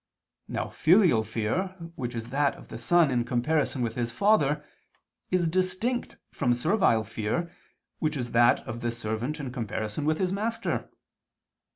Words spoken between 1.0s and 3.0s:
fear, which is that of the